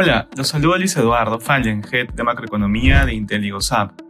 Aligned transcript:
Hola, 0.00 0.28
los 0.36 0.46
saludo 0.46 0.78
Luis 0.78 0.96
Eduardo 0.96 1.40
Fallen, 1.40 1.82
Head 1.82 2.10
de 2.10 2.22
Macroeconomía 2.22 3.04
de 3.04 3.14
IntelliGoSap. 3.14 4.00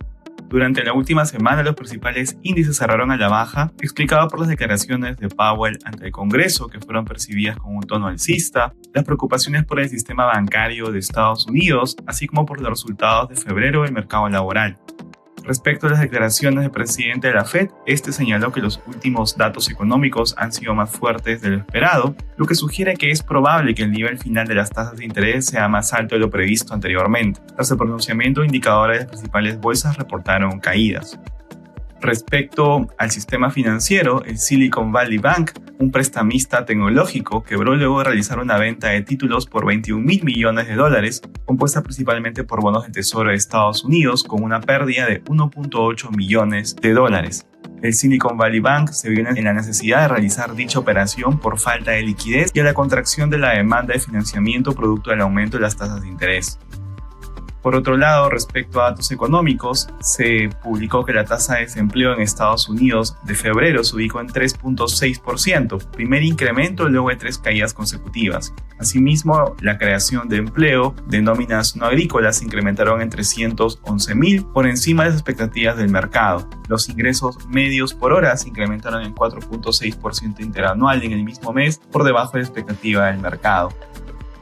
Durante 0.46 0.84
la 0.84 0.93
última 0.93 1.25
semana, 1.25 1.62
los 1.62 1.75
principales 1.75 2.36
índices 2.43 2.77
cerraron 2.77 3.11
a 3.11 3.16
la 3.16 3.30
baja, 3.30 3.72
explicado 3.80 4.29
por 4.29 4.40
las 4.40 4.50
declaraciones 4.50 5.16
de 5.16 5.30
Powell 5.30 5.79
ante 5.86 6.04
el 6.04 6.12
Congreso, 6.12 6.66
que 6.66 6.79
fueron 6.79 7.07
percibidas 7.07 7.57
con 7.57 7.75
un 7.75 7.85
tono 7.85 8.07
alcista, 8.07 8.75
las 8.93 9.03
preocupaciones 9.03 9.64
por 9.64 9.80
el 9.80 9.89
sistema 9.89 10.27
bancario 10.27 10.93
de 10.93 10.98
Estados 10.98 11.46
Unidos, 11.46 11.96
así 12.07 12.27
como 12.27 12.45
por 12.45 12.61
los 12.61 12.68
resultados 12.68 13.30
de 13.30 13.36
febrero 13.36 13.84
del 13.84 13.93
mercado 13.93 14.29
laboral. 14.29 14.77
Respecto 15.49 15.87
a 15.87 15.91
las 15.91 16.01
declaraciones 16.01 16.61
del 16.61 16.71
presidente 16.71 17.29
de 17.29 17.33
la 17.33 17.46
Fed, 17.46 17.71
este 17.87 18.12
señaló 18.12 18.53
que 18.53 18.61
los 18.61 18.82
últimos 18.86 19.39
datos 19.39 19.71
económicos 19.71 20.35
han 20.36 20.53
sido 20.53 20.75
más 20.75 20.91
fuertes 20.91 21.41
de 21.41 21.49
lo 21.49 21.57
esperado, 21.57 22.14
lo 22.36 22.45
que 22.45 22.55
sugiere 22.55 22.96
que 22.96 23.11
es 23.11 23.22
probable 23.22 23.75
que 23.75 23.85
el 23.85 23.91
nivel 23.91 24.19
final 24.19 24.46
de 24.46 24.55
las 24.55 24.69
tasas 24.69 24.99
de 24.99 25.07
interés 25.07 25.46
sea 25.46 25.67
más 25.67 25.95
alto 25.95 26.17
de 26.17 26.21
lo 26.21 26.29
previsto 26.29 26.75
anteriormente. 26.75 27.41
Tras 27.57 27.71
el 27.71 27.79
pronunciamiento, 27.79 28.45
indicadores 28.45 28.99
de 28.99 29.05
las 29.05 29.11
principales 29.13 29.58
bolsas 29.58 29.96
reportaron 29.96 30.61
caídas. 30.61 31.19
Respecto 32.00 32.88
al 32.97 33.11
sistema 33.11 33.50
financiero, 33.50 34.22
el 34.25 34.38
Silicon 34.38 34.92
Valley 34.92 35.19
Bank, 35.19 35.50
un 35.80 35.91
prestamista 35.91 36.64
tecnológico, 36.64 37.42
quebró 37.42 37.74
luego 37.74 37.98
de 37.98 38.05
realizar 38.05 38.38
una 38.38 38.56
venta 38.56 38.88
de 38.88 39.02
títulos 39.02 39.47
por 39.47 39.66
21 39.66 40.00
mil 40.05 40.22
millones 40.22 40.69
de 40.69 40.74
dólares, 40.74 41.22
compuesta 41.44 41.83
principalmente 41.83 42.44
por 42.44 42.62
bonos 42.62 42.84
del 42.84 42.92
Tesoro 42.92 43.30
de 43.30 43.36
Estados 43.36 43.84
Unidos, 43.84 44.22
con 44.22 44.44
una 44.44 44.61
pérdida 44.61 45.06
de 45.06 45.24
1.8 45.24 46.16
millones 46.16 46.77
de 46.77 46.92
dólares. 46.92 47.47
El 47.83 47.94
Silicon 47.94 48.36
Valley 48.36 48.60
Bank 48.60 48.91
se 48.91 49.08
vio 49.08 49.27
en 49.28 49.44
la 49.44 49.52
necesidad 49.52 50.02
de 50.02 50.08
realizar 50.08 50.55
dicha 50.55 50.78
operación 50.78 51.38
por 51.38 51.58
falta 51.58 51.92
de 51.92 52.02
liquidez 52.02 52.50
y 52.55 52.60
a 52.60 52.64
la 52.64 52.74
contracción 52.74 53.30
de 53.30 53.38
la 53.38 53.50
demanda 53.50 53.94
de 53.94 54.00
financiamiento 54.00 54.72
producto 54.72 55.10
del 55.10 55.20
aumento 55.20 55.58
de 55.58 55.62
las 55.62 55.77
tasas 55.77 56.02
de 56.02 56.08
interés. 56.08 56.58
Por 57.69 57.77
otro 57.77 57.98
lado, 57.98 58.30
respecto 58.30 58.80
a 58.80 58.84
datos 58.84 59.11
económicos, 59.11 59.88
se 60.00 60.48
publicó 60.62 61.05
que 61.05 61.12
la 61.12 61.27
tasa 61.27 61.56
de 61.56 61.66
desempleo 61.66 62.14
en 62.14 62.22
Estados 62.22 62.66
Unidos 62.66 63.19
de 63.24 63.34
febrero 63.34 63.84
se 63.84 63.94
ubicó 63.94 64.22
en 64.22 64.28
3.6%, 64.28 65.91
primer 65.91 66.22
incremento 66.22 66.89
luego 66.89 67.11
de 67.11 67.16
tres 67.16 67.36
caídas 67.36 67.74
consecutivas. 67.74 68.55
Asimismo, 68.78 69.55
la 69.61 69.77
creación 69.77 70.30
de 70.30 70.39
empleo 70.39 70.94
de 71.08 71.20
nóminas 71.20 71.77
no 71.77 71.84
agrícolas 71.84 72.39
se 72.39 72.46
incrementaron 72.46 73.02
en 73.02 73.11
311 73.11 74.14
mil 74.14 74.46
por 74.46 74.66
encima 74.66 75.02
de 75.02 75.11
las 75.11 75.19
expectativas 75.19 75.77
del 75.77 75.91
mercado. 75.91 76.48
Los 76.69 76.89
ingresos 76.89 77.46
medios 77.48 77.92
por 77.92 78.14
hora 78.14 78.34
se 78.39 78.48
incrementaron 78.48 79.02
en 79.02 79.14
4.6% 79.14 80.41
interanual 80.41 81.02
en 81.02 81.12
el 81.12 81.22
mismo 81.22 81.52
mes 81.52 81.83
por 81.92 82.05
debajo 82.05 82.33
de 82.33 82.39
la 82.39 82.44
expectativa 82.46 83.08
del 83.08 83.19
mercado. 83.19 83.69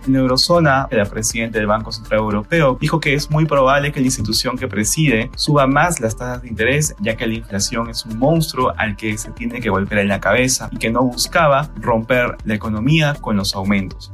En 0.07 0.15
eurozona, 0.15 0.87
la 0.91 1.05
presidenta 1.05 1.59
del 1.59 1.67
Banco 1.67 1.91
Central 1.91 2.21
Europeo 2.21 2.79
dijo 2.81 3.01
que 3.01 3.15
es 3.15 3.29
muy 3.29 3.45
probable 3.45 3.91
que 3.91 3.99
la 3.99 4.07
institución 4.07 4.57
que 4.57 4.69
preside 4.69 5.31
suba 5.35 5.67
más 5.67 6.01
las 6.01 6.17
tasas 6.17 6.43
de 6.43 6.49
interés, 6.49 6.95
ya 7.01 7.17
que 7.17 7.27
la 7.27 7.35
inflación 7.35 7.91
es 7.91 8.07
un 8.07 8.17
monstruo 8.17 8.73
al 8.77 8.97
que 8.97 9.19
se 9.19 9.33
tiene 9.33 9.61
que 9.61 9.69
golpear 9.69 10.03
en 10.03 10.09
la 10.09 10.21
cabeza 10.21 10.69
y 10.71 10.77
que 10.79 10.91
no 10.91 11.03
buscaba 11.03 11.71
romper 11.81 12.37
la 12.45 12.55
economía 12.55 13.15
con 13.21 13.37
los 13.37 13.55
aumentos. 13.57 14.13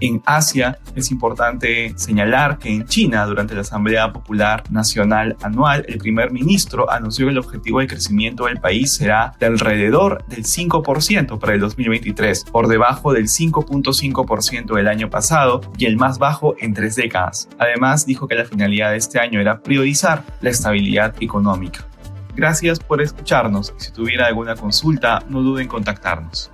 En 0.00 0.22
Asia 0.26 0.78
es 0.94 1.10
importante 1.10 1.94
señalar 1.96 2.58
que 2.58 2.68
en 2.68 2.84
China, 2.84 3.24
durante 3.24 3.54
la 3.54 3.62
Asamblea 3.62 4.12
Popular 4.12 4.62
Nacional 4.70 5.36
Anual, 5.42 5.86
el 5.88 5.96
primer 5.98 6.32
ministro 6.32 6.90
anunció 6.90 7.26
que 7.26 7.32
el 7.32 7.38
objetivo 7.38 7.80
de 7.80 7.86
crecimiento 7.86 8.44
del 8.44 8.60
país 8.60 8.92
será 8.92 9.34
de 9.40 9.46
alrededor 9.46 10.22
del 10.26 10.44
5% 10.44 11.38
para 11.38 11.54
el 11.54 11.60
2023, 11.60 12.44
por 12.44 12.68
debajo 12.68 13.14
del 13.14 13.24
5.5% 13.24 14.74
del 14.74 14.88
año 14.88 15.08
pasado 15.08 15.62
y 15.78 15.86
el 15.86 15.96
más 15.96 16.18
bajo 16.18 16.56
en 16.58 16.74
tres 16.74 16.96
décadas. 16.96 17.48
Además, 17.58 18.04
dijo 18.04 18.28
que 18.28 18.34
la 18.34 18.44
finalidad 18.44 18.90
de 18.90 18.98
este 18.98 19.18
año 19.18 19.40
era 19.40 19.62
priorizar 19.62 20.24
la 20.42 20.50
estabilidad 20.50 21.14
económica. 21.20 21.86
Gracias 22.34 22.78
por 22.80 23.00
escucharnos. 23.00 23.72
Si 23.78 23.92
tuviera 23.92 24.26
alguna 24.26 24.56
consulta, 24.56 25.24
no 25.30 25.40
duden 25.40 25.62
en 25.62 25.68
contactarnos. 25.68 26.52